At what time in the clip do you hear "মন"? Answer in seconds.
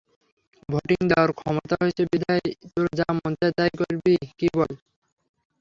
3.17-3.31